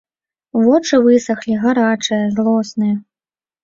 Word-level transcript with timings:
Вочы 0.67 0.97
высахлі, 1.09 1.59
гарачыя, 1.67 2.23
злосныя. 2.37 2.95